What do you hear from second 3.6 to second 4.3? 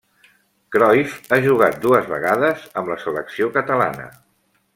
catalana.